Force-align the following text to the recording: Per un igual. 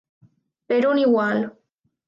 Per 0.73 0.79
un 0.93 1.03
igual. 1.03 1.47